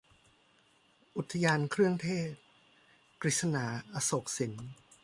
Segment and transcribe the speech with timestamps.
[1.17, 2.31] อุทยานเครื่องเทศ-
[3.21, 4.53] กฤษณา อโศกสิน